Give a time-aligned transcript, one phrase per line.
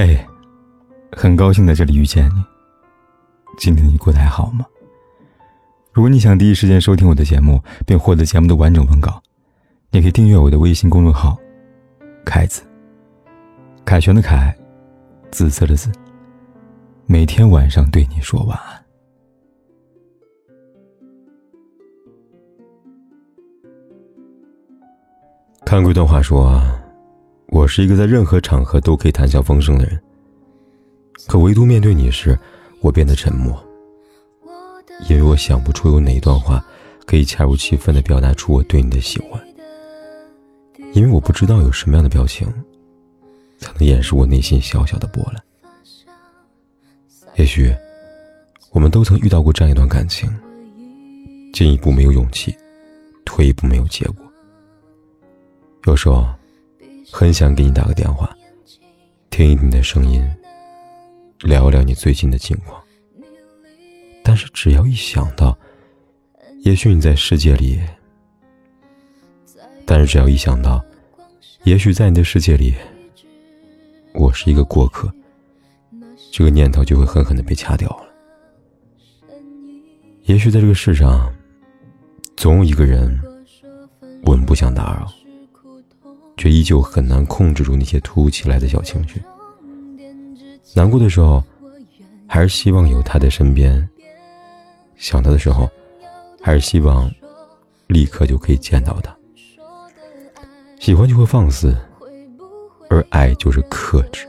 [0.00, 0.16] 嘿，
[1.10, 2.44] 很高兴在这里遇见你。
[3.58, 4.64] 今天你过得还好吗？
[5.92, 9.20] 如果你想第一时间收听我的节目，并获得节目的完整文稿，
[9.90, 11.36] 你可以订阅我的微信公众号
[12.24, 12.62] “凯子”。
[13.84, 14.56] 凯旋的凯，
[15.32, 15.90] 紫色的紫。
[17.06, 18.84] 每天晚上对你说晚安。
[25.66, 26.62] 看过一段话说，
[27.58, 30.00] 我是一个在任何场合都可以谈笑风生的人，
[31.26, 32.38] 可唯独面对你时，
[32.80, 33.60] 我变得沉默。
[35.08, 36.64] 因为我想不出有哪一段话
[37.04, 39.42] 可以恰如其分的表达出我对你的喜欢，
[40.92, 42.46] 因为我不知道有什么样的表情，
[43.58, 45.42] 才能掩饰我内心小小的波澜。
[47.34, 47.74] 也许，
[48.70, 50.32] 我们都曾遇到过这样一段感情，
[51.52, 52.54] 进一步没有勇气，
[53.24, 54.24] 退一步没有结果。
[55.86, 56.24] 有时候，
[57.10, 58.36] 很想给你打个电话，
[59.30, 60.22] 听一听你的声音，
[61.40, 62.80] 聊聊你最近的近况。
[64.22, 65.56] 但是只要一想到，
[66.60, 67.80] 也许你在世界里，
[69.86, 70.84] 但是只要一想到，
[71.64, 72.74] 也许在你的世界里，
[74.12, 75.10] 我是一个过客，
[76.30, 78.04] 这个念头就会狠狠的被掐掉了。
[80.24, 81.34] 也许在这个世上，
[82.36, 83.18] 总有一个人，
[84.24, 85.10] 我们不想打扰，
[86.38, 89.20] 却依旧很难控制住那些突如其来的小情绪。
[90.74, 91.42] 难过的时候，
[92.26, 93.86] 还是希望有他在身边。
[94.96, 95.68] 想他的时候，
[96.40, 97.10] 还是希望
[97.88, 99.14] 立刻就可以见到他。
[100.78, 101.76] 喜欢就会放肆，
[102.88, 104.26] 而爱就是克制。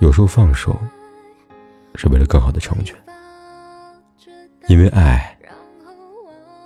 [0.00, 0.76] 有时候放手，
[1.94, 2.94] 是为了更好的成全。
[4.66, 5.38] 因为爱，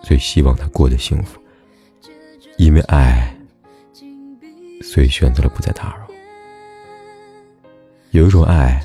[0.02, 1.38] 所以希望他过得幸福；
[2.56, 3.36] 因为爱，
[4.80, 6.06] 所以选择了不再打扰。
[8.10, 8.84] 有一种爱，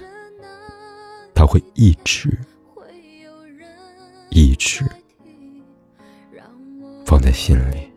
[1.34, 2.30] 他会一直。
[4.32, 4.84] 一直
[7.06, 7.90] 放在心里，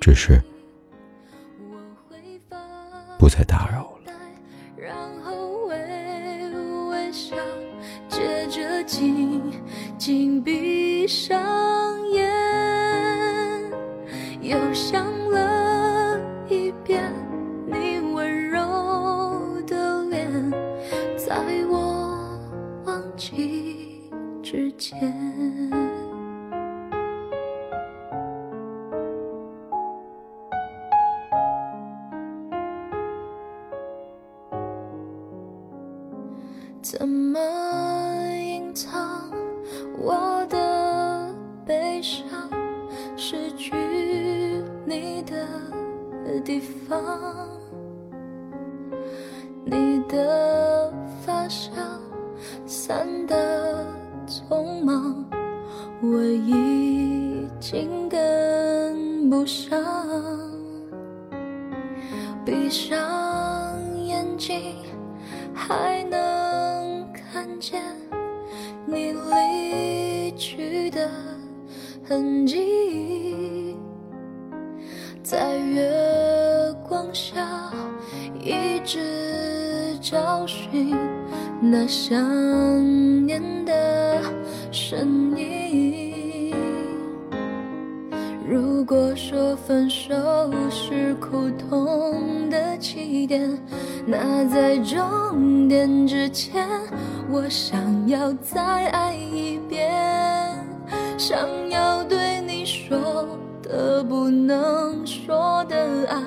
[0.00, 0.42] 只是
[3.18, 4.12] 不再打扰了。
[4.74, 5.76] 然后微
[6.88, 7.36] 微笑，
[8.08, 9.52] 接着紧
[9.98, 11.57] 紧闭上
[36.80, 37.38] 怎么
[38.32, 39.30] 隐藏
[39.98, 41.34] 我的
[41.66, 42.24] 悲伤？
[43.14, 43.74] 失去
[44.86, 46.98] 你的地方，
[49.66, 50.90] 你的
[51.26, 51.76] 发香
[52.64, 53.97] 散的。
[54.48, 55.26] 匆忙，
[56.00, 59.78] 我已经跟不上。
[62.46, 62.96] 闭上
[64.06, 64.74] 眼睛，
[65.52, 67.82] 还能看见
[68.86, 71.10] 你离去的
[72.02, 73.76] 痕迹，
[75.22, 75.92] 在月
[76.88, 77.70] 光下
[78.40, 79.27] 一直
[81.70, 82.16] 那想
[83.26, 84.22] 念的。
[84.70, 86.54] 声音。
[88.48, 90.14] 如果说分手
[90.70, 93.50] 是苦痛的起点，
[94.06, 96.66] 那在终点之前，
[97.30, 97.78] 我想
[98.08, 99.90] 要再爱一遍，
[101.18, 103.28] 想要对你说
[103.62, 105.76] 的不能说的
[106.08, 106.18] 爱，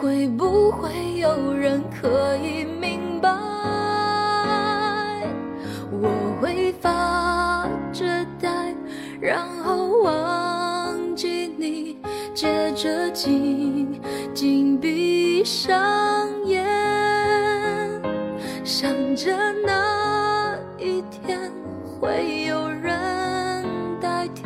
[0.00, 3.28] 会不会有人可以明白？
[6.50, 8.04] 会发着
[8.40, 8.74] 呆，
[9.20, 11.96] 然后忘记你，
[12.34, 14.00] 接着紧
[14.34, 16.66] 紧闭上眼，
[18.64, 19.32] 想着
[19.64, 21.52] 那一天
[21.84, 23.64] 会有人
[24.00, 24.42] 代替，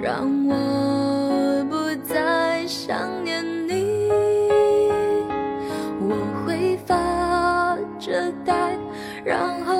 [0.00, 1.76] 让我不
[2.10, 4.08] 再想念你。
[6.00, 6.16] 我
[6.46, 8.78] 会发着呆，
[9.22, 9.75] 然后。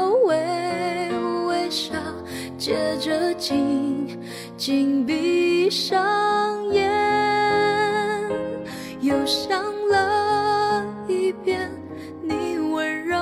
[2.67, 4.09] 接着紧
[4.57, 6.91] 紧闭上眼，
[9.01, 11.71] 又想了一遍
[12.21, 13.17] 你温柔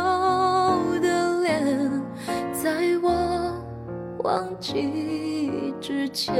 [1.02, 1.62] 的脸，
[2.54, 2.70] 在
[3.02, 3.54] 我
[4.22, 6.34] 忘记之前，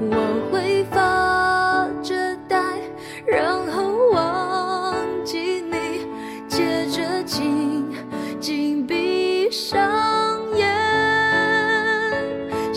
[0.00, 1.07] 我会发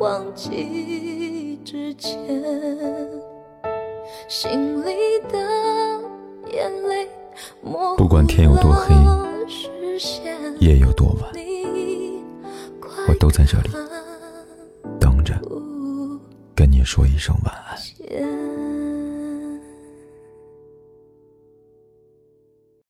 [0.00, 2.18] 忘记之前，
[4.30, 5.38] 心里的
[6.50, 7.06] 眼泪
[7.62, 11.30] 模糊不管天有多黑了视线夜有多晚，
[13.08, 13.68] 我都在这里
[14.98, 15.38] 等着
[16.54, 17.76] 跟你说一声晚安。
[17.76, 18.49] 见。